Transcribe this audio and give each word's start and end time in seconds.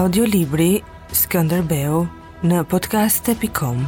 audiolibri 0.00 0.78
Skënderbeu 1.12 1.96
në 2.48 2.60
podcast.com 2.72 3.80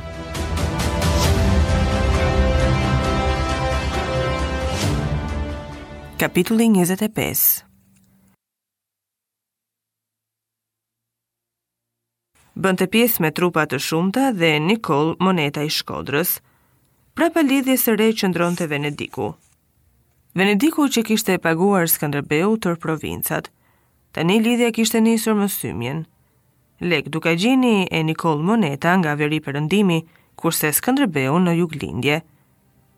Kapitulli 6.20 6.66
25 6.74 7.44
Bënte 12.58 12.90
pjesë 12.90 13.24
me 13.24 13.32
trupa 13.32 13.64
të 13.72 13.80
shumta 13.80 14.28
dhe 14.36 14.52
Nikol 14.68 15.14
Moneta 15.16 15.64
i 15.64 15.72
Shkodrës. 15.72 16.36
Prapë 17.16 17.46
lidhje 17.48 17.78
së 17.86 17.96
re 17.96 18.12
të 18.12 18.68
Venediku. 18.68 19.30
Venediku 20.36 20.90
që 20.92 21.06
kishte 21.08 21.38
paguar 21.40 21.88
Skënderbeu 21.88 22.58
tër 22.60 22.76
provincat, 22.76 23.48
tani 24.12 24.38
lidhja 24.44 24.70
kishte 24.76 25.00
nisur 25.00 25.32
më 25.44 25.48
symjen– 25.48 26.00
Lek 26.82 27.06
Dukagjini 27.10 27.86
e 27.90 28.02
Nikol 28.02 28.42
Moneta 28.42 28.90
nga 28.98 29.14
veri 29.14 29.38
përëndimi, 29.46 30.00
kurse 30.34 30.72
Skëndrëbeu 30.74 31.36
në 31.38 31.52
jug 31.60 31.76
lindje. 31.78 32.16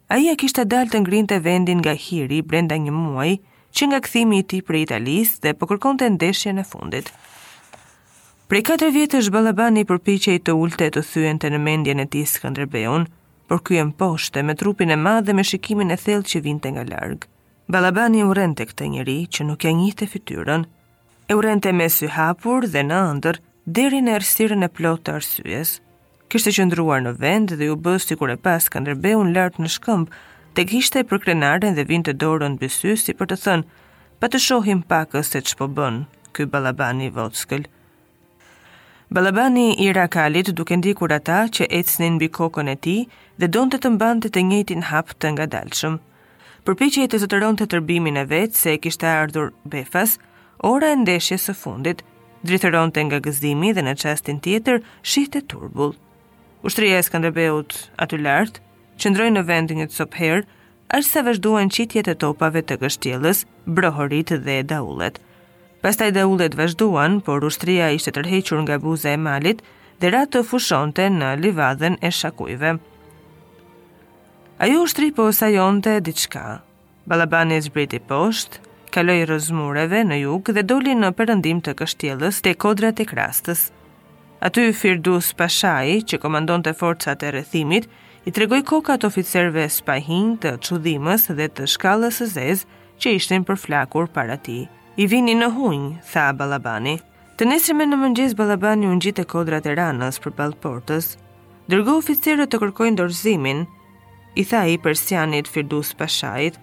A 0.09 0.17
e 0.17 0.33
dalë 0.65 0.89
të 0.91 1.01
ngrin 1.03 1.27
të 1.29 1.39
vendin 1.45 1.79
nga 1.85 1.93
hiri 1.93 2.41
brenda 2.43 2.77
një 2.81 2.93
muaj, 2.97 3.37
që 3.77 3.83
nga 3.91 4.01
këthimi 4.01 4.39
i 4.39 4.43
ti 4.49 4.63
për 4.65 4.75
Italis 4.81 5.37
dhe 5.45 5.53
përkërkon 5.53 5.97
po 5.99 6.05
të 6.05 6.09
ndeshje 6.15 6.53
në 6.57 6.65
fundit. 6.71 7.13
Prej 8.49 8.63
4 8.73 8.89
vjetë 8.97 9.21
është 9.21 9.33
Balabani 9.37 9.85
përpiqe 9.85 10.33
i 10.35 10.41
të 10.41 10.53
ulte 10.57 10.89
të 10.91 11.03
thyen 11.11 11.39
të 11.45 11.53
në 11.53 11.61
mendjen 11.69 12.01
e 12.01 12.07
ti 12.09 12.25
Skëndrëbeun, 12.25 13.05
por 13.49 13.61
kujem 13.61 13.93
poshte 14.01 14.41
me 14.43 14.55
trupin 14.57 14.91
e 14.91 14.97
madhe 14.97 15.33
me 15.37 15.45
shikimin 15.45 15.93
e 15.93 16.01
thellë 16.01 16.31
që 16.33 16.43
vinte 16.49 16.71
nga 16.73 16.87
largë. 16.89 17.27
Balabani 17.69 18.25
u 18.25 18.33
rente 18.41 18.65
këtë 18.65 18.89
njëri 18.95 19.19
që 19.29 19.45
nuk 19.51 19.65
e 19.69 19.73
njithë 19.77 20.05
të 20.07 20.13
fityrën, 20.17 20.63
e 21.29 21.35
u 21.37 21.41
rente 21.49 21.73
me 21.77 21.89
sy 21.99 22.09
hapur 22.17 22.65
dhe 22.65 22.81
në 22.85 23.03
ndër, 23.19 23.41
deri 23.65 24.03
në 24.05 24.19
erstirën 24.21 24.65
e 24.65 24.69
plotë 24.69 25.07
të 25.09 25.13
arsyes. 25.19 25.79
Kishte 26.29 26.53
qëndruar 26.53 27.01
në 27.05 27.15
vend 27.21 27.55
dhe 27.57 27.71
u 27.73 27.77
bës 27.81 28.05
sikur 28.11 28.29
e 28.33 28.37
pas 28.37 28.67
këndërbeun 28.71 29.31
lart 29.35 29.57
në 29.59 29.71
shkëmb, 29.77 30.09
tek 30.55 30.75
ishte 30.77 31.01
për 31.09 31.23
krenaren 31.25 31.77
dhe 31.77 31.87
vinte 31.89 32.13
dorën 32.13 32.57
mbi 32.59 32.69
sy 32.69 32.93
si 33.01 33.15
për 33.17 33.31
të 33.33 33.39
thënë, 33.45 33.65
pa 34.21 34.29
të 34.29 34.41
shohim 34.41 34.83
pak 34.85 35.17
se 35.25 35.41
ç'po 35.41 35.69
bën 35.77 36.03
ky 36.37 36.45
ballabani 36.47 37.09
i 37.09 37.11
vockël. 37.17 37.65
Balabani 39.15 39.75
i 39.85 39.89
Rakalit 39.97 40.53
duke 40.53 40.77
ndikur 40.77 41.13
ata 41.17 41.45
që 41.49 41.71
ecnin 41.71 42.17
mbi 42.19 42.29
kokën 42.35 42.69
e 42.73 42.77
tij 42.83 43.01
dhe 43.41 43.49
donte 43.49 43.79
të 43.81 43.91
mbante 43.95 44.29
të 44.33 44.41
njëjtin 44.49 44.85
hap 44.91 45.15
të 45.19 45.35
ngadalshëm. 45.39 45.97
Përpiqje 46.65 47.09
të 47.11 47.19
zotëronte 47.23 47.65
të 47.67 47.77
tërbimin 47.79 48.17
e 48.17 48.25
vet 48.29 48.57
se 48.57 48.73
e 48.73 48.81
kishte 48.81 49.07
ardhur 49.09 49.53
Befas, 49.65 50.19
ora 50.65 50.89
e 50.91 50.97
ndeshjes 50.97 51.45
së 51.51 51.55
fundit, 51.55 51.99
dritëron 52.45 52.91
të 52.93 53.05
nga 53.09 53.19
gëzimi 53.25 53.71
dhe 53.75 53.85
në 53.87 53.95
qastin 54.03 54.39
tjetër 54.45 54.83
shihte 55.03 55.41
turbul. 55.51 55.95
Ushtria 56.65 57.01
e 57.01 57.05
Skanderbeut 57.07 57.75
aty 58.01 58.21
lartë, 58.21 58.61
që 59.01 59.11
në 59.33 59.43
vendin 59.49 59.83
e 59.85 59.87
të 59.89 59.95
sopëherë, 59.99 60.47
është 60.97 61.11
se 61.15 61.21
vazhduan 61.27 61.73
qitjet 61.75 62.09
e 62.09 62.15
topave 62.25 62.61
të 62.63 62.79
gështjeles, 62.85 63.45
brohorit 63.67 64.31
dhe 64.47 64.59
daullet. 64.71 65.19
Pastaj 65.85 66.13
daullet 66.17 66.55
vazhduan, 66.57 67.19
por 67.27 67.45
ushtria 67.45 67.91
ishte 67.93 68.13
tërhequr 68.17 68.63
nga 68.65 68.79
buze 68.81 69.09
e 69.09 69.17
malit 69.21 69.61
dhe 70.01 70.13
ratë 70.15 70.33
të 70.33 70.45
fushonte 70.49 71.09
në 71.13 71.35
livadhen 71.43 71.97
e 72.01 72.09
shakujve. 72.11 72.77
Ajo 74.65 74.85
ushtri 74.87 75.11
po 75.13 75.29
sajonte 75.35 75.99
diçka. 76.07 76.61
Balabani 77.09 77.57
briti 77.59 77.67
zbriti 77.69 78.01
poshtë, 78.09 78.64
kaloi 78.95 79.25
rëzmureve 79.27 80.05
në 80.07 80.17
jug 80.21 80.53
dhe 80.55 80.63
doli 80.71 80.93
në 80.95 81.09
perëndim 81.19 81.59
të 81.67 81.73
kështjellës 81.81 82.37
te 82.45 82.53
kodrat 82.65 83.01
e 83.03 83.07
Krastës. 83.11 83.65
Aty 84.47 84.69
Firdus 84.77 85.33
Pashai, 85.39 85.97
që 86.07 86.21
komandonte 86.23 86.71
forcat 86.79 87.25
e 87.27 87.33
rrethimit, 87.35 87.89
i 88.29 88.31
tregoi 88.37 88.61
kokat 88.69 89.05
oficerëve 89.09 89.65
spahin 89.81 90.35
të 90.43 90.53
çudhimës 90.65 91.27
dhe 91.39 91.49
të 91.57 91.67
shkallës 91.75 92.21
së 92.23 92.29
zezë 92.37 92.71
që 93.03 93.17
ishin 93.19 93.47
përflakur 93.49 94.07
para 94.15 94.37
tij. 94.47 94.67
I 94.97 95.09
vini 95.11 95.35
në 95.41 95.51
hunj, 95.57 95.87
tha 96.13 96.29
Balabani. 96.39 96.95
Të 97.35 97.49
nesër 97.51 97.75
me 97.81 97.89
në 97.91 97.99
mëngjes 98.03 98.37
Balabani 98.39 98.87
unë 98.93 99.03
gjitë 99.09 99.25
e 99.27 99.31
kodrat 99.35 99.67
e 99.67 99.75
ranës 99.75 100.21
për 100.23 100.37
balë 100.39 100.61
portës. 100.63 101.17
Dërgo 101.73 101.99
oficerët 101.99 102.53
të 102.55 102.63
kërkojnë 102.63 103.01
dorëzimin, 103.03 103.65
i 104.39 104.43
tha 104.47 104.63
i 104.71 104.79
persianit 104.87 105.49
Firdus 105.51 105.91
Pashait, 105.95 106.55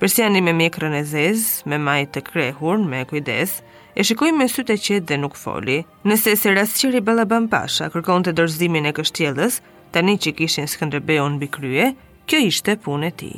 Persiani 0.00 0.40
me 0.42 0.52
mjekrën 0.52 0.92
e 0.96 1.02
zez, 1.04 1.40
me 1.68 1.76
maj 1.84 1.98
të 2.08 2.22
krehur, 2.24 2.78
me 2.88 3.02
kujdes, 3.04 3.58
e 3.92 4.00
shikoj 4.08 4.30
me 4.32 4.46
sytë 4.48 4.72
e 4.76 4.80
qetë 4.84 5.08
dhe 5.10 5.16
nuk 5.20 5.34
foli. 5.36 5.74
Nëse 6.08 6.32
se 6.40 6.50
qëri 6.80 7.02
Balaban 7.04 7.48
Pasha 7.52 7.88
kërkon 7.92 8.24
të 8.24 8.32
dorzimin 8.38 8.86
e 8.88 8.92
kështjeles, 8.96 9.58
tani 9.92 10.14
që 10.24 10.32
kishin 10.38 10.68
Skëndërbeu 10.72 11.26
në 11.34 11.38
bikrye, 11.42 11.88
kjo 12.26 12.38
ishte 12.50 12.76
punë 12.86 13.06
e 13.08 13.10
ti. 13.20 13.30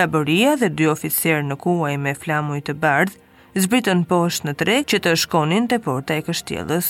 Raboria 0.00 0.52
dhe 0.60 0.68
dy 0.76 0.86
oficerë 0.94 1.46
në 1.48 1.56
kuaj 1.64 1.94
me 2.04 2.12
flamuj 2.22 2.60
të 2.68 2.76
bardh, 2.84 3.16
zbritën 3.62 4.04
poshtë 4.12 4.46
në 4.50 4.54
tre 4.60 4.76
që 4.92 5.00
të 5.06 5.16
shkonin 5.24 5.70
të 5.72 5.80
porta 5.88 6.20
e 6.20 6.26
kështjeles. 6.28 6.88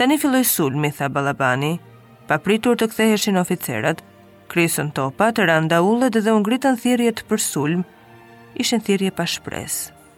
Tani 0.00 0.18
filloj 0.18 0.42
sulmi, 0.54 0.90
tha 0.98 1.06
Balabani, 1.18 1.76
pa 2.26 2.42
pritur 2.42 2.74
të 2.74 2.90
ktheheshin 2.90 3.38
oficerat, 3.44 4.02
krisën 4.50 4.90
topa 4.98 5.30
të 5.30 5.46
randa 5.52 5.78
ullet 5.94 6.18
dhe 6.24 6.34
ungritën 6.34 6.74
thirjet 6.82 7.22
për 7.30 7.46
sulm, 7.50 7.86
ishin 8.54 8.80
thirje 8.80 9.10
pa 9.10 9.24
shpres. 9.26 9.74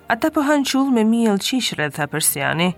Ata 0.08 0.30
po 0.34 0.44
hanë 0.46 0.68
qullë 0.70 0.94
me 0.96 1.04
mjëllë 1.08 1.44
qishre, 1.46 1.86
tha 1.94 2.06
persiani. 2.12 2.70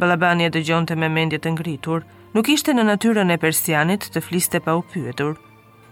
Balabani 0.00 0.46
e 0.48 0.50
dëgjonte 0.56 0.96
me 0.98 1.08
mendje 1.08 1.38
të 1.42 1.52
ngritur, 1.54 2.06
nuk 2.34 2.48
ishte 2.50 2.74
në 2.74 2.84
natyrën 2.88 3.30
e 3.30 3.38
persianit 3.44 4.08
të 4.14 4.24
fliste 4.26 4.60
pa 4.64 4.74
u 4.78 4.82
pyetur. 4.94 5.36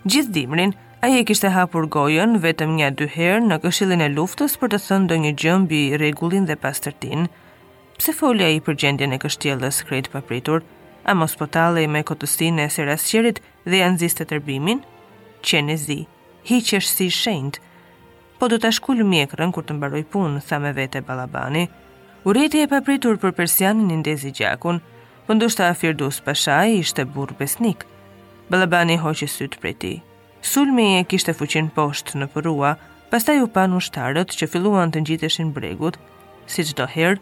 Gjithë 0.07 0.35
dimrin, 0.35 0.73
a 1.07 1.11
je 1.11 1.23
kishte 1.27 1.51
hapur 1.55 1.87
gojën 1.95 2.37
vetëm 2.43 2.73
një 2.81 2.89
dy 2.99 3.07
herë 3.15 3.45
në 3.47 3.59
këshillin 3.63 4.03
e 4.03 4.11
luftës 4.17 4.57
për 4.59 4.73
të 4.75 4.81
thënë 4.87 5.09
do 5.13 5.21
një 5.25 5.33
gjëmbi 5.43 5.83
regullin 6.03 6.47
dhe 6.49 6.59
pastërtin. 6.65 7.29
Pse 7.99 8.13
folja 8.19 8.49
i 8.51 8.59
gjendjen 8.65 9.13
e 9.15 9.23
kështjellës 9.23 9.83
krejt 9.87 10.11
papritur, 10.13 10.63
a 11.07 11.15
mos 11.15 11.35
po 11.39 11.47
tale 11.47 11.83
i 11.83 11.87
me 11.91 12.03
kotësin 12.07 12.59
e 12.63 12.69
serasqerit 12.71 13.39
dhe 13.67 13.77
janë 13.83 13.99
ziste 14.03 14.25
tërbimin? 14.31 14.83
Qenëzi, 15.43 15.87
zi, 15.87 16.07
hi 16.49 16.59
që 16.67 16.77
është 16.83 16.95
si 16.99 17.09
shendë, 17.23 17.59
po 18.43 18.49
do 18.51 18.57
të 18.59 18.73
shkull 18.75 19.05
mjekrën 19.07 19.53
kur 19.55 19.63
të 19.63 19.77
mbaroj 19.77 20.01
punë, 20.13 20.41
tha 20.47 20.57
me 20.59 20.73
vete 20.75 20.99
Balabani. 21.07 21.69
Ureti 22.27 22.59
e 22.59 22.67
papritur 22.67 23.15
për 23.23 23.31
persianin 23.39 23.91
i 23.95 23.99
ndezi 24.01 24.33
gjakun, 24.39 24.81
po 25.29 25.35
ndoshta 25.37 25.69
Firdus 25.79 26.17
Pashaj 26.27 26.73
ishte 26.81 27.05
burë 27.15 27.37
besnik. 27.39 27.85
Balabani 28.51 28.97
hoqë 28.99 29.29
sytë 29.31 29.61
për 29.63 29.77
ti. 29.85 29.93
Sulmi 30.53 30.87
e 31.01 31.05
kishte 31.13 31.37
fuqin 31.39 31.69
poshtë 31.77 32.19
në 32.19 32.27
përrua, 32.35 32.73
pastaj 33.15 33.39
u 33.45 33.47
pan 33.59 33.77
ushtarët 33.79 34.35
që 34.41 34.49
filluan 34.51 34.91
të 34.91 35.05
ngjiteshin 35.05 35.53
bregut. 35.59 36.01
Si 36.51 36.65
çdo 36.71 36.89
herë, 36.97 37.21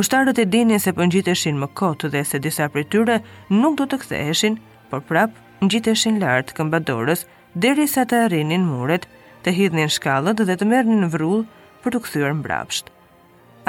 ushtarët 0.00 0.40
e 0.40 0.46
dinin 0.54 0.80
se 0.80 0.94
për 0.96 1.02
po 1.02 1.08
ngjiteshin 1.10 1.60
më 1.60 1.68
kot 1.82 2.06
dhe 2.14 2.22
se 2.30 2.40
disa 2.46 2.70
prej 2.72 2.86
tyre 2.94 3.18
nuk 3.60 3.76
do 3.82 3.84
të 3.92 4.00
ktheheshin, 4.06 4.56
por 4.88 5.04
prap 5.12 5.36
ngjiteshin 5.60 6.22
lart 6.24 6.56
këmbadorës 6.56 7.26
derisa 7.66 8.06
të 8.08 8.22
arrinin 8.28 8.64
muret 8.70 9.04
të 9.44 9.52
hidhni 9.58 9.84
në 9.84 9.92
shkallët 9.96 10.40
dhe 10.48 10.54
të 10.56 10.66
merë 10.70 10.96
në 11.02 11.10
vrull 11.12 11.42
për 11.84 11.94
të 11.94 12.00
kthyer 12.06 12.34
mbrapsht. 12.40 12.88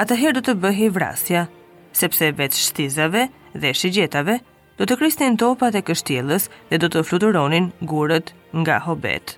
A 0.00 0.08
të 0.08 0.18
herë 0.20 0.34
do 0.36 0.40
të 0.44 0.52
bëhi 0.62 0.86
vrasja, 0.92 1.42
sepse 1.96 2.26
vetë 2.38 2.58
shtizave 2.66 3.22
dhe 3.62 3.70
shigjetave 3.72 4.34
do 4.78 4.84
të 4.84 4.96
kristin 5.00 5.36
topat 5.40 5.74
e 5.74 5.80
kështjeles 5.88 6.48
dhe 6.70 6.76
do 6.82 6.88
të 6.92 7.00
fluturonin 7.08 7.70
gurët 7.88 8.32
nga 8.60 8.76
hobet. 8.84 9.32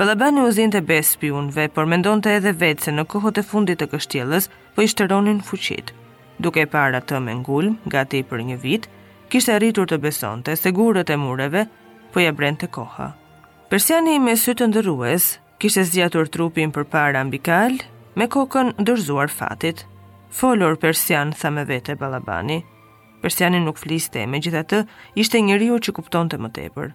Balabani 0.00 0.40
u 0.46 0.50
zinte 0.56 0.80
të 0.80 0.86
besë 0.88 1.18
pionve, 1.20 1.66
mendon 1.92 2.20
të 2.22 2.30
edhe 2.38 2.52
vetë 2.62 2.82
se 2.86 2.90
në 2.96 3.04
kohët 3.12 3.38
e 3.38 3.42
fundit 3.50 3.78
të 3.82 3.86
kështjeles 3.92 4.48
për 4.48 4.74
po 4.78 4.82
ishtë 4.88 5.04
të 5.04 5.10
ronin 5.12 5.40
fuqit, 5.50 5.92
duke 6.40 6.64
para 6.66 7.00
të 7.02 7.18
mengullë, 7.28 7.76
gati 7.94 8.22
për 8.32 8.44
një 8.48 8.56
vit, 8.64 8.88
kishtë 9.28 9.54
arritur 9.58 9.86
të 9.90 9.96
besonte 10.00 10.56
se 10.56 10.72
gurët 10.72 11.10
e 11.12 11.16
mureve 11.20 11.64
për 11.64 12.12
po 12.14 12.20
ja 12.24 12.32
brend 12.32 12.60
të 12.64 12.68
kohët. 12.78 13.24
Persiani 13.68 14.14
me 14.16 14.32
sytë 14.40 14.64
ndërrues, 14.70 15.24
kishte 15.60 15.82
zgjatur 15.84 16.30
trupin 16.32 16.70
për 16.72 16.86
para 16.88 17.20
ambikal, 17.20 17.74
me 18.16 18.24
kokën 18.32 18.70
ndërzuar 18.80 19.28
fatit. 19.28 19.82
Folor 20.32 20.78
Persian, 20.80 21.34
tha 21.36 21.50
me 21.52 21.66
vete 21.68 21.92
Balabani. 22.00 22.56
Persiani 23.20 23.60
nuk 23.60 23.76
fliste, 23.76 24.22
megjithatë 24.24 24.78
gjitha 24.78 24.86
të, 24.86 25.20
ishte 25.20 25.42
njëri 25.50 25.68
u 25.74 25.76
që 25.84 25.94
kupton 25.98 26.30
të 26.32 26.38
më 26.46 26.50
tepër. 26.60 26.88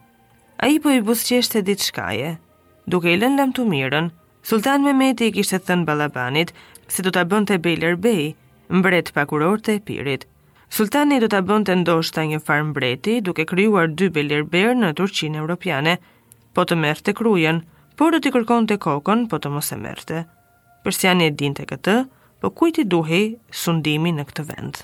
A 0.66 0.72
i 0.74 0.80
po 0.82 0.90
i 0.98 1.04
busqeshte 1.06 1.62
ditë 1.68 1.86
shkaje. 1.92 2.32
Duke 2.90 3.14
i 3.14 3.20
lënë 3.22 3.38
lamtumirën. 3.44 3.92
të 3.92 4.10
mirën, 4.10 4.12
Sultan 4.52 4.84
Mehmeti 4.88 5.28
i 5.28 5.32
kishte 5.38 5.60
thënë 5.70 5.86
Balabanit 5.92 6.54
se 6.90 7.04
do 7.06 7.12
të 7.14 7.28
bënd 7.36 7.50
të 7.52 7.58
Bejler 7.68 7.96
Bej, 8.08 8.34
mbret 8.74 9.14
pakuror 9.14 9.60
të 9.62 9.78
epirit. 9.78 10.26
Sultani 10.74 11.20
do 11.22 11.28
të 11.30 11.40
bënd 11.52 11.68
të 11.70 11.76
ndoshta 11.84 12.22
një 12.34 12.40
farm 12.50 12.68
mbreti 12.74 13.22
duke 13.22 13.46
kryuar 13.46 13.88
dy 13.94 14.10
Bejler 14.18 14.74
në 14.74 14.90
Turqinë 14.98 15.38
Evropiane, 15.44 16.00
po 16.54 16.64
të 16.70 16.76
merte 16.78 17.14
krujen, 17.18 17.62
por 17.98 18.14
do 18.14 18.20
t'i 18.22 18.32
kërkon 18.34 18.68
të 18.70 18.80
kokën, 18.84 19.26
po 19.30 19.38
të 19.42 19.50
mos 19.54 19.72
e 19.74 19.78
merte. 19.78 20.20
janë 20.86 21.26
e 21.28 21.32
din 21.32 21.54
të 21.54 21.66
këtë, 21.72 21.96
po 22.42 22.50
kujti 22.50 22.84
duhej 22.86 23.36
sundimi 23.52 24.12
në 24.14 24.26
këtë 24.30 24.44
vend. 24.52 24.76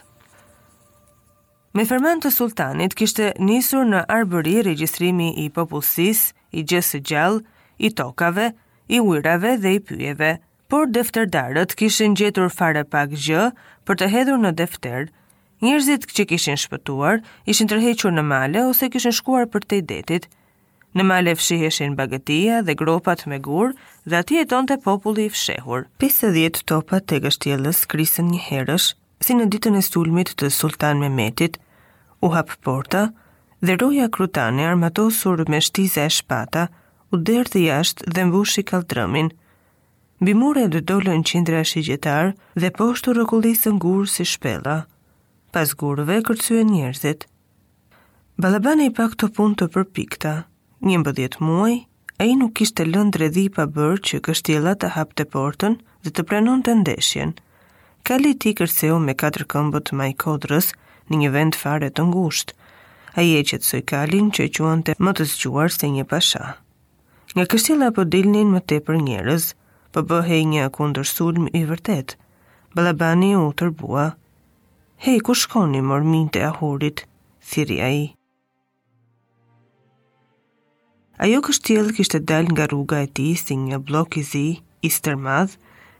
Me 1.73 1.85
fërmën 1.85 2.21
të 2.23 2.31
sultanit 2.33 2.95
kishte 2.97 3.33
nisur 3.39 3.85
në 3.85 4.01
arbëri 4.09 4.61
registrimi 4.65 5.27
i 5.43 5.49
popullësis, 5.49 6.33
i 6.57 6.63
gjësë 6.63 7.01
gjallë, 7.09 7.43
i 7.85 7.89
tokave, 7.91 8.49
i 8.89 8.97
ujrave 8.99 9.57
dhe 9.61 9.73
i 9.73 9.79
pyjeve, 9.79 10.33
por 10.69 10.87
defterdarët 10.89 11.75
kishin 11.77 12.15
gjetur 12.17 12.49
fare 12.49 12.83
pak 12.83 13.11
gjë 13.13 13.51
për 13.85 13.95
të 13.97 14.05
hedhur 14.13 14.37
në 14.41 14.51
defter, 14.57 15.05
njërzit 15.61 16.09
që 16.15 16.25
kishin 16.31 16.57
shpëtuar, 16.57 17.21
ishin 17.45 17.69
tërhequr 17.69 18.11
në 18.13 18.23
male 18.25 18.65
ose 18.69 18.89
kishin 18.93 19.11
shkuar 19.13 19.45
për 19.49 19.65
të 19.65 19.81
i 19.81 19.85
detit, 19.93 20.25
Në 20.97 21.03
male 21.05 21.35
fshiheshin 21.37 21.93
bagëtia 21.97 22.61
dhe 22.65 22.73
gropat 22.79 23.21
me 23.31 23.37
gurë 23.47 23.75
dhe 24.11 24.17
ati 24.23 24.39
e 24.41 24.45
tonë 24.53 24.71
të 24.71 24.77
populli 24.85 25.27
i 25.29 25.33
fshehur. 25.33 25.83
50 26.03 26.63
topa 26.71 26.97
të 27.09 27.19
gështjeles 27.25 27.81
krisën 27.91 28.25
një 28.31 28.39
herësh, 28.47 28.87
si 29.27 29.35
në 29.37 29.45
ditën 29.55 29.77
e 29.77 29.83
sulmit 29.87 30.31
të 30.39 30.49
sultan 30.55 30.97
me 31.03 31.11
metit, 31.19 31.59
u 32.25 32.31
hapë 32.33 32.57
porta 32.69 33.03
dhe 33.61 33.75
roja 33.83 34.07
krutane 34.17 34.65
armatosur 34.71 35.43
me 35.53 35.61
shtiza 35.67 36.07
e 36.07 36.15
shpata, 36.17 36.65
u 37.13 37.21
derë 37.29 37.51
dhe 37.55 37.63
jashtë 37.67 38.13
dhe 38.17 38.25
mbushi 38.31 38.65
kaldrëmin. 38.71 39.29
Bimure 40.25 40.65
dhe 40.73 40.81
dole 40.93 41.13
qindra 41.31 41.61
shigjetar 41.73 42.33
dhe 42.63 42.73
poshtu 42.79 43.13
rëkullisë 43.19 43.77
gurë 43.85 44.09
si 44.15 44.25
shpela. 44.33 44.79
Pas 45.53 45.69
gurëve 45.83 46.19
kërcuen 46.31 46.69
njerëzit. 46.73 47.27
Balabani 48.43 48.89
pak 48.99 49.15
të 49.21 49.29
pun 49.37 49.55
të 49.59 49.67
përpikta, 49.75 50.33
një 50.87 50.99
mbëdhjet 50.99 51.35
muaj, 51.43 51.73
e 52.19 52.25
i 52.31 52.35
nuk 52.39 52.61
ishte 52.63 52.83
lënd 52.87 53.15
redhi 53.19 53.47
pa 53.55 53.65
bërë 53.75 53.99
që 54.09 54.19
kështjela 54.25 54.73
të 54.79 54.89
hapë 54.95 55.17
të 55.19 55.25
portën 55.33 55.75
dhe 56.05 56.11
të 56.15 56.23
prenon 56.29 56.61
të 56.63 56.75
ndeshjen. 56.81 57.33
Kali 58.07 58.31
ti 58.41 58.53
kërseu 58.57 58.99
me 59.03 59.13
katër 59.21 59.43
këmbët 59.51 59.91
maj 59.99 60.11
kodrës 60.23 60.69
në 61.09 61.19
një 61.23 61.29
vend 61.35 61.57
fare 61.61 61.89
të 61.91 62.05
ngushtë, 62.11 62.55
a 63.19 63.23
i 63.27 63.31
e 63.39 63.41
që 63.49 63.59
soj 63.69 63.81
kalin 63.91 64.27
që 64.35 64.47
e 64.47 64.51
quen 64.55 64.83
të 64.87 64.95
më 65.05 65.11
të 65.19 65.27
zgjuar 65.33 65.73
se 65.75 65.87
një 65.91 66.05
pasha. 66.13 66.43
Nga 67.35 67.45
kështjela 67.51 67.91
po 67.95 68.05
dilnin 68.11 68.51
më 68.55 68.61
tepër 68.71 68.99
njerës, 69.07 69.45
po 69.93 70.05
bëhej 70.09 70.41
një 70.53 70.63
akundër 70.69 71.07
sulm 71.15 71.49
i 71.59 71.63
vërtet. 71.69 72.15
Balabani 72.75 73.33
u 73.41 73.49
tërbua. 73.59 74.07
Hej, 75.03 75.19
ku 75.27 75.33
shkoni 75.37 75.81
mormin 75.91 76.29
të 76.33 76.45
ahurit, 76.51 77.05
thiri 77.51 77.77
a 77.85 77.91
i. 78.03 78.03
Ajo 81.19 81.41
kështjelë 81.43 81.91
kishte 81.97 82.19
dal 82.23 82.45
nga 82.47 82.63
rruga 82.71 83.01
e 83.03 83.07
ti 83.17 83.23
si 83.39 83.55
një 83.59 83.81
blok 83.87 84.15
i 84.21 84.21
zi, 84.23 84.43
i 84.87 84.89
stërmadh, 84.97 85.51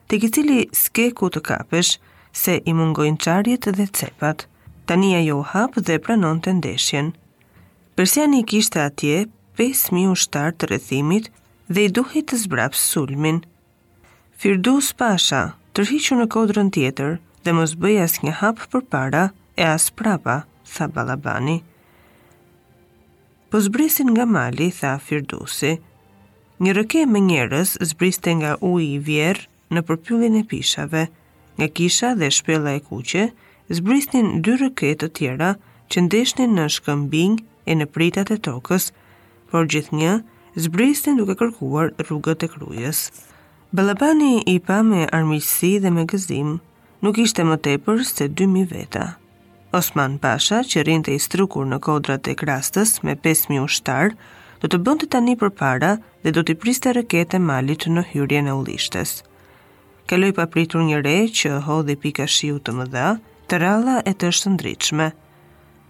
të 0.08 0.20
këtili 0.24 0.60
s'ke 0.82 1.10
ku 1.20 1.28
të 1.28 1.42
kapesh, 1.48 1.98
se 2.42 2.54
i 2.64 2.74
mungojnë 2.78 3.20
qarjet 3.26 3.68
dhe 3.78 3.88
cepat. 4.00 4.46
Tania 4.88 5.20
ajo 5.20 5.42
hap 5.52 5.76
dhe 5.76 5.98
pranon 6.06 6.40
të 6.40 6.54
ndeshjen. 6.62 7.12
Persiani 8.00 8.40
i 8.40 8.48
kishte 8.54 8.80
atje 8.86 9.18
5.000 9.60 10.08
ushtar 10.16 10.56
të 10.56 10.72
rëthimit 10.72 11.28
dhe 11.68 11.88
i 11.90 11.94
duhet 12.00 12.32
të 12.32 12.40
zbraps 12.46 12.80
sulmin. 12.94 13.42
Firdus 14.40 14.94
pasha, 15.04 15.42
tërhiqu 15.76 16.16
në 16.22 16.30
kodrën 16.38 16.72
tjetër 16.78 17.20
dhe 17.44 17.56
mos 17.60 17.76
bëj 17.84 17.98
as 18.08 18.22
një 18.24 18.40
hap 18.40 18.64
për 18.72 18.88
para 18.96 19.26
e 19.60 19.68
as 19.76 19.92
prapa, 19.92 20.46
tha 20.64 20.88
Balabani 20.96 21.60
po 23.50 23.58
zbrisin 23.58 24.14
nga 24.14 24.26
mali, 24.30 24.70
tha 24.70 25.02
Firdusi. 25.02 25.78
Një 26.62 26.72
rëke 26.78 27.02
me 27.10 27.20
njerës 27.26 27.72
zbriste 27.92 28.30
nga 28.40 28.52
uj 28.62 28.82
i 28.96 29.00
vjerë 29.08 29.48
në 29.74 29.82
përpjullin 29.90 30.38
e 30.42 30.46
pishave, 30.52 31.04
nga 31.58 31.68
kisha 31.78 32.14
dhe 32.20 32.30
shpela 32.38 32.76
e 32.78 32.82
kuqe, 32.88 33.24
zbrisnin 33.78 34.28
dy 34.46 34.54
rëke 34.62 34.92
të 35.02 35.10
tjera 35.18 35.50
që 35.92 36.06
ndeshnin 36.06 36.54
në 36.58 36.66
shkëmbing 36.76 37.42
e 37.70 37.78
në 37.80 37.90
pritat 37.96 38.30
e 38.34 38.38
tokës, 38.48 38.92
por 39.50 39.66
gjithë 39.74 39.98
një 40.02 40.14
zbrisnin 40.66 41.18
duke 41.20 41.38
kërkuar 41.42 41.90
rrugët 42.06 42.46
e 42.48 42.52
krujës. 42.54 43.00
Balabani 43.76 44.38
i 44.54 44.60
pa 44.68 44.82
me 44.92 45.08
armisi 45.20 45.74
dhe 45.84 45.90
me 45.98 46.06
gëzim, 46.12 46.60
nuk 47.06 47.18
ishte 47.26 47.42
më 47.50 47.58
tepër 47.68 48.06
se 48.14 48.30
2000 48.30 48.68
veta. 48.76 49.06
Osman 49.72 50.18
Pasha, 50.18 50.64
që 50.66 50.82
rinë 50.88 51.06
të 51.06 51.14
istrukur 51.16 51.66
në 51.70 51.78
kodrat 51.86 52.28
e 52.28 52.34
krastës 52.38 52.94
me 53.06 53.14
5.000 53.26 53.60
ushtarë, 53.68 54.16
do 54.64 54.68
të 54.72 54.80
bëndë 54.88 55.04
të 55.06 55.10
tani 55.16 55.36
për 55.44 55.52
para 55.60 55.92
dhe 56.26 56.34
do 56.38 56.44
të 56.48 56.56
priste 56.64 56.92
rëkete 56.98 57.40
malit 57.50 57.86
në 57.88 58.04
hyrje 58.14 58.42
në 58.48 58.56
ullishtes. 58.62 59.12
Kaloj 60.10 60.32
pa 60.40 60.48
pritur 60.56 60.82
një 60.88 61.04
re 61.06 61.14
që 61.42 61.52
hodhi 61.68 61.96
pika 62.06 62.26
shiu 62.38 62.58
të 62.66 62.74
më 62.80 62.88
dha, 62.96 63.10
të 63.50 63.62
ralla 63.66 64.00
e 64.10 64.14
të 64.16 64.32
është 64.34 64.56
ndryqme. 64.56 65.12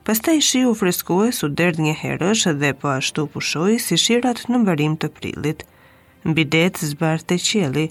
Pasta 0.10 0.34
i 0.36 0.44
shiu 0.50 0.76
freskue 0.81 1.31
su 1.40 1.48
derd 1.62 1.80
një 1.86 1.96
herësh 2.04 2.44
dhe 2.60 2.74
po 2.84 2.92
ashtu 2.98 3.28
pushoj 3.38 3.72
si 3.86 3.98
shirat 4.08 4.44
në 4.52 4.62
mbarim 4.66 5.00
të 5.02 5.08
prillit. 5.16 5.64
Në 6.28 6.36
bidet 6.42 6.80
zbarë 6.92 7.26
të 7.31 7.36
qeli, 7.48 7.86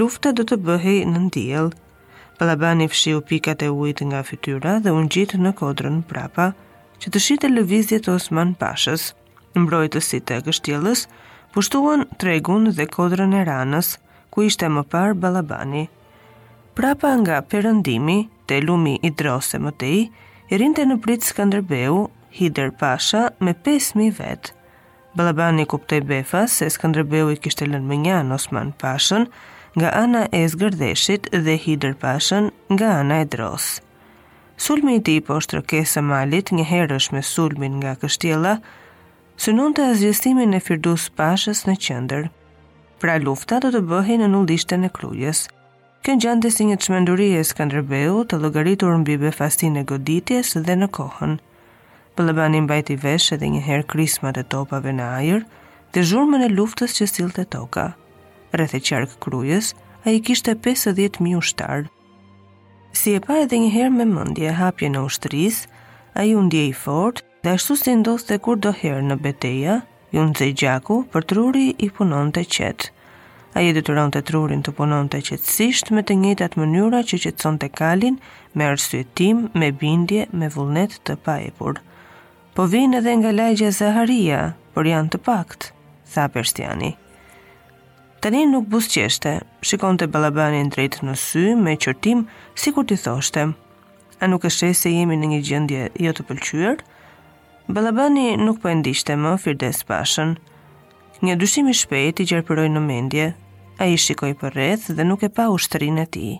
lufta 0.00 0.32
do 0.40 0.48
të 0.48 0.56
bëhej 0.70 1.00
në 1.12 1.26
ndijel, 1.26 1.70
Balabani 2.40 2.86
fshiu 2.88 3.18
pikat 3.28 3.62
e 3.62 3.68
ujit 3.80 4.00
nga 4.08 4.20
fytyra 4.28 4.72
dhe 4.84 4.92
unë 4.96 5.08
gjitë 5.14 5.38
në 5.44 5.52
kodrën 5.60 5.94
prapa 6.10 6.46
që 7.02 7.12
të 7.12 7.22
shite 7.26 7.48
lëvizjet 7.52 8.04
të 8.06 8.12
Osman 8.16 8.50
Pashës. 8.62 9.04
Mbrojtësit 9.62 10.32
e 10.36 10.40
kështjeles 10.48 11.06
pushtuan 11.56 12.04
tregun 12.20 12.68
dhe 12.76 12.86
kodrën 12.96 13.32
e 13.40 13.42
ranës 13.48 13.94
ku 14.34 14.44
ishte 14.50 14.68
më 14.74 14.82
par 14.94 15.16
Balabani. 15.22 15.86
Prapa 16.76 17.14
nga 17.22 17.38
përëndimi 17.54 18.18
te 18.50 18.60
lumi 18.66 18.94
i 19.08 19.10
drose 19.22 19.56
më 19.66 19.72
tej, 19.82 19.96
i 20.52 20.54
rinte 20.60 20.82
në 20.90 21.00
prit 21.06 21.22
Skanderbeu, 21.30 22.02
Hider 22.36 22.68
Pasha 22.82 23.22
me 23.40 23.54
5.000 23.70 24.12
vetë. 24.20 24.52
Balabani 25.16 25.64
kuptoi 25.72 26.02
befas 26.12 26.60
se 26.60 26.68
Skanderbeu 26.76 27.32
i 27.32 27.40
kishte 27.46 27.64
lënë 27.72 27.88
më 27.88 27.96
njën 28.04 28.34
Osman 28.38 28.74
Pashën, 28.84 29.24
nga 29.76 29.92
ana 30.04 30.22
e 30.32 30.40
zgërdeshit 30.52 31.28
dhe 31.44 31.56
Hidër 31.64 31.94
Pashën 32.00 32.46
nga 32.72 32.88
ana 33.00 33.18
e 33.20 33.24
dros. 33.34 33.64
Sulmi 34.64 34.94
i 34.96 35.02
tij 35.04 35.20
poshtë 35.28 35.58
rrokesë 35.58 36.00
malit 36.04 36.48
një 36.56 36.64
herësh 36.70 37.10
me 37.12 37.20
sulmin 37.22 37.76
nga 37.82 37.92
Kështjella, 38.00 38.54
synonte 39.46 39.84
azgjestimin 39.84 40.56
e 40.56 40.60
Firdus 40.64 41.10
Pashës 41.18 41.60
në 41.68 41.74
qendër. 41.86 42.30
Pra 43.02 43.18
lufta 43.26 43.58
do 43.60 43.68
të 43.74 43.82
bëhej 43.90 44.16
në 44.22 44.30
ullishtën 44.38 44.88
e 44.88 44.90
Krujës. 44.96 45.44
Kjo 46.04 46.12
ngjante 46.16 46.50
si 46.54 46.64
një 46.70 46.78
çmenduri 46.86 47.28
e 47.36 47.44
Skënderbeut 47.44 48.30
të 48.32 48.40
llogaritur 48.40 48.96
mbi 49.02 49.18
befasinë 49.26 49.80
e 49.84 49.88
goditjes 49.92 50.54
dhe 50.66 50.78
në 50.78 50.88
kohën. 50.96 51.36
Pëllëbani 52.16 52.64
mbajti 52.64 52.96
vesh 53.04 53.28
edhe 53.36 53.52
njëherë 53.52 53.88
krismat 53.92 54.40
e 54.40 54.46
topave 54.56 54.96
në 54.96 55.06
ajer 55.20 55.44
dhe 55.92 56.06
zhurmën 56.08 56.46
e 56.48 56.52
luftës 56.56 56.96
që 57.00 57.10
silte 57.12 57.44
e 57.44 57.50
toka 57.58 57.86
rreth 58.56 58.76
e 58.76 58.82
qark 58.82 59.16
krujës, 59.22 59.74
a 60.06 60.12
i 60.14 60.20
kishte 60.22 60.54
50.000 60.54 61.20
mi 61.24 61.34
ushtar. 61.36 61.88
Si 62.96 63.12
e 63.12 63.20
pa 63.20 63.36
edhe 63.44 63.58
njëherë 63.62 63.92
me 63.98 64.06
mëndje 64.08 64.52
hapje 64.58 64.88
në 64.92 65.02
ushtris, 65.08 65.64
a 66.16 66.24
i 66.24 66.34
undje 66.38 66.62
i 66.68 66.72
fort 66.82 67.24
dhe 67.44 67.56
ashtu 67.56 67.76
si 67.76 67.94
ndoste 68.00 68.34
të 68.36 68.40
kur 68.46 68.60
doherë 68.66 69.02
në 69.10 69.16
beteja, 69.26 69.80
ju 70.14 70.22
në 70.30 70.50
gjaku 70.62 71.02
për 71.12 71.26
truri 71.32 71.66
i 71.82 71.90
punon 71.90 72.30
të 72.32 72.46
qetë. 72.56 72.92
A 73.56 73.62
i 73.64 73.70
detyron 73.72 74.10
të 74.12 74.20
trurin 74.28 74.60
të 74.62 74.72
punon 74.78 75.06
të 75.12 75.22
qetsisht 75.30 75.88
me 75.96 76.02
të 76.04 76.16
njëtat 76.22 76.56
mënyra 76.60 77.00
që 77.08 77.20
qetson 77.24 77.56
të 77.60 77.70
kalin 77.78 78.18
me 78.54 78.66
arsuetim, 78.72 79.46
me 79.54 79.70
bindje, 79.72 80.26
me 80.32 80.48
vullnet 80.56 81.00
të 81.06 81.16
pa 81.24 81.38
e 81.40 81.50
Po 82.56 82.62
vinë 82.64 82.98
edhe 83.02 83.16
nga 83.20 83.32
lajgja 83.32 83.70
Zaharia, 83.70 84.38
por 84.74 84.84
janë 84.88 85.10
të 85.12 85.18
pakt, 85.26 85.72
tha 86.12 86.28
Perstiani. 86.28 86.32
Perstiani. 86.34 87.05
Tani 88.26 88.40
nuk 88.50 88.64
busqeshte, 88.72 89.30
shikon 89.62 90.00
të 90.02 90.08
balabanin 90.10 90.66
drejt 90.74 90.96
në 91.06 91.12
sy 91.20 91.42
me 91.54 91.76
qërtim 91.78 92.24
si 92.58 92.72
kur 92.74 92.82
t'i 92.82 92.96
thoshte. 92.98 93.44
A 94.18 94.26
nuk 94.26 94.42
e 94.42 94.50
shesë 94.50 94.78
se 94.80 94.90
jemi 94.90 95.14
në 95.20 95.28
një 95.32 95.38
gjëndje 95.46 95.82
jo 96.04 96.14
të 96.18 96.24
pëlqyër? 96.26 96.80
Balabani 97.76 98.24
nuk 98.42 98.58
po 98.64 98.72
e 98.72 98.72
ndishte 98.80 99.14
më 99.22 99.36
firdes 99.44 99.78
pashën. 99.86 100.32
Një 101.22 101.36
dushimi 101.38 101.74
shpejt 101.84 102.24
i 102.24 102.26
gjerpëroj 102.32 102.66
në 102.74 102.82
mendje, 102.88 103.28
a 103.78 103.86
i 103.86 103.94
shikoj 104.04 104.32
për 104.40 104.56
rreth 104.58 104.90
dhe 104.98 105.06
nuk 105.06 105.22
e 105.22 105.30
pa 105.38 105.46
ushtërin 105.58 106.00
e 106.02 106.06
ti. 106.16 106.30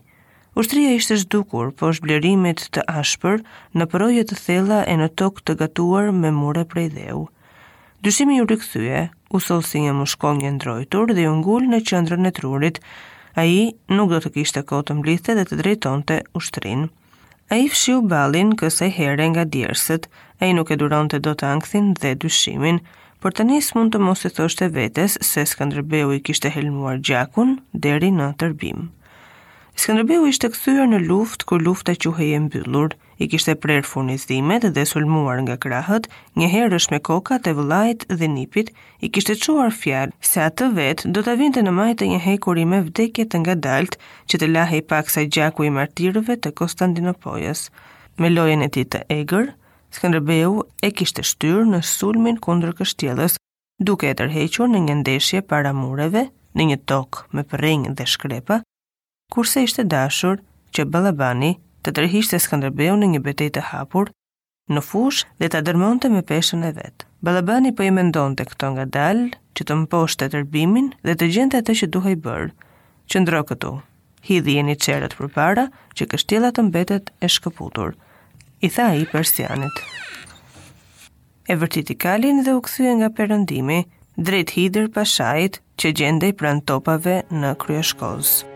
Ushtëria 0.58 0.96
ishte 0.98 1.20
zhdukur, 1.22 1.70
po 1.78 1.92
shblerimit 1.94 2.66
të 2.74 2.82
ashpër 2.98 3.44
në 3.78 3.86
përojët 3.94 4.32
të 4.34 4.40
thella 4.42 4.80
e 4.90 4.98
në 5.04 5.06
tokë 5.22 5.46
të 5.46 5.56
gatuar 5.62 6.10
me 6.18 6.34
mure 6.42 6.66
prej 6.74 6.88
dheu. 6.98 7.28
Dyshimi 8.02 8.40
ju 8.42 8.50
rikthye, 8.54 9.06
u 9.34 9.40
sëllësi 9.42 9.80
një 9.86 9.92
mushkoll 10.00 10.36
një 10.42 10.52
ndrojtur 10.56 11.10
dhe 11.16 11.24
ju 11.26 11.32
ngull 11.40 11.64
në 11.70 11.80
qëndrën 11.88 12.28
e 12.30 12.34
trurit. 12.38 12.78
A 13.40 13.44
i 13.44 13.56
nuk 13.92 14.12
do 14.14 14.20
të 14.22 14.30
kishtë 14.36 14.62
e 14.62 14.66
kotë 14.70 14.96
mblithë 15.00 15.34
dhe 15.38 15.44
të 15.48 15.58
drejtonte 15.60 16.20
ushtrin. 16.38 16.86
A 17.52 17.58
i 17.62 17.66
fshiu 17.72 18.00
balin 18.12 18.54
kësaj 18.60 18.88
herë 18.98 19.26
nga 19.34 19.44
djersët, 19.44 20.06
a 20.40 20.48
i 20.48 20.54
nuk 20.56 20.70
e 20.74 20.78
duron 20.80 21.10
të 21.10 21.20
do 21.26 21.34
të 21.38 21.50
angthin 21.54 21.90
dhe 22.00 22.14
dyshimin, 22.22 22.78
por 23.22 23.34
të 23.36 23.46
njës 23.48 23.70
mund 23.76 23.92
të 23.94 24.00
mos 24.06 24.24
e 24.28 24.32
thoshte 24.38 24.68
vetes 24.78 25.16
se 25.28 25.44
Skanderbeu 25.50 26.14
i 26.16 26.22
kishte 26.26 26.50
helmuar 26.54 26.98
gjakun 27.06 27.58
deri 27.72 28.10
në 28.14 28.30
tërbim. 28.40 28.88
Skanderbeu 29.76 30.26
ishte 30.30 30.48
këthyër 30.54 30.90
në 30.94 31.02
luft, 31.06 31.44
kur 31.44 31.62
lufta 31.66 31.92
që 31.94 32.12
heje 32.18 32.40
mbyllur, 32.46 32.94
i 33.18 33.28
kishte 33.30 33.54
prerë 33.58 33.84
furnizimet 33.88 34.66
dhe 34.76 34.82
sulmuar 34.88 35.38
nga 35.46 35.54
krahët, 35.62 36.08
një 36.36 36.48
herë 36.52 36.78
është 36.78 36.94
me 36.94 36.98
kokat 37.08 37.48
e 37.48 37.54
vëllait 37.56 38.04
dhe 38.12 38.28
nipit, 38.28 38.70
i 39.04 39.10
kishte 39.12 39.36
çuar 39.42 39.72
fjalë 39.72 40.12
se 40.30 40.42
atë 40.44 40.68
vetë 40.76 41.12
do 41.16 41.22
ta 41.26 41.36
vinte 41.40 41.62
në 41.64 41.72
majtë 41.78 42.08
një 42.12 42.18
hekuri 42.26 42.66
me 42.72 42.82
vdekje 42.88 43.26
të 43.32 43.40
ngadalt, 43.44 43.96
që 44.28 44.40
të 44.42 44.50
lahej 44.52 44.82
pak 44.92 45.10
sa 45.12 45.24
gjaku 45.24 45.68
i 45.70 45.74
martirëve 45.78 46.36
të 46.40 46.52
Konstantinopolis. 46.60 47.68
Me 48.20 48.30
lojen 48.32 48.64
e 48.64 48.68
tij 48.72 48.86
të 48.92 49.02
egër, 49.20 49.50
Skanderbeu 49.96 50.58
e 50.84 50.90
kishte 50.92 51.22
shtyrë 51.24 51.64
në 51.72 51.78
sulmin 51.86 52.36
kundër 52.42 52.74
kështjellës, 52.76 53.38
duke 53.80 54.10
e 54.10 54.16
tërhequr 54.18 54.68
në 54.72 54.80
një 54.88 54.94
ndeshje 55.00 55.40
para 55.52 55.72
mureve, 55.72 56.26
në 56.58 56.64
një 56.70 56.78
tokë 56.90 57.22
me 57.36 57.44
përrinj 57.48 57.94
dhe 57.96 58.04
shkrepa, 58.12 58.58
kurse 59.32 59.62
ishte 59.68 59.84
dashur 59.92 60.42
që 60.76 60.84
Balabani 60.92 61.54
të 61.92 62.02
e 62.34 62.38
Skënderbeu 62.46 62.96
në 62.98 63.06
një 63.14 63.20
betejë 63.22 63.50
të 63.56 63.62
hapur 63.70 64.10
në 64.70 64.80
fush 64.82 65.24
dhe 65.38 65.48
ta 65.48 65.60
dërmonte 65.62 66.08
me 66.10 66.22
peshën 66.22 66.64
e 66.66 66.72
vet. 66.74 67.06
Balabani 67.22 67.72
po 67.74 67.82
i 67.82 67.90
të 67.90 68.44
këto 68.50 68.72
dalë, 68.90 69.28
që 69.56 69.64
të 69.64 69.74
mposhte 69.82 70.26
të 70.28 70.32
tërbimin 70.36 70.90
dhe 71.02 71.14
të 71.16 71.26
gjente 71.34 71.56
atë 71.58 71.72
që 71.80 71.86
duhej 71.88 72.16
bër. 72.16 72.50
Qëndro 73.08 73.42
këtu. 73.48 73.72
Hidhi 74.26 74.58
qerët 74.84 75.14
për 75.16 75.26
përpara 75.28 75.68
që 75.96 76.06
kështjella 76.10 76.50
të 76.52 76.62
mbetet 76.66 77.10
e 77.22 77.26
shkëputur. 77.28 77.94
I 78.60 78.68
tha 78.68 78.88
ai 78.92 79.06
persianit. 79.06 79.76
E 81.48 81.54
vërtit 81.54 81.90
i 81.90 81.94
kalin 81.94 82.42
dhe 82.42 82.56
u 82.58 82.60
kthye 82.60 82.90
nga 82.98 83.08
perëndimi 83.16 83.84
drejt 84.16 84.50
Hidër 84.56 84.88
Pashait 84.90 85.60
që 85.78 85.94
gjendej 85.98 86.32
pran 86.40 86.60
topave 86.66 87.22
në 87.30 87.54
kryeshkozë. 87.62 88.55